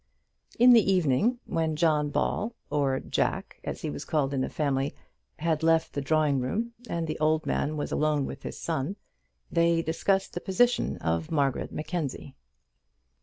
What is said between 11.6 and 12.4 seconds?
Mackenzie.